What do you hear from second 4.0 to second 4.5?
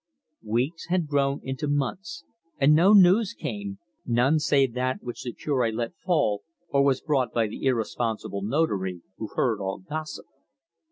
none